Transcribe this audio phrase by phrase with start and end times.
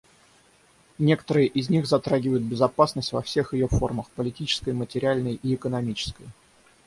[0.97, 6.25] Некоторые из них затрагивают безопасность во всех ее формах— политической, материальной и экономической.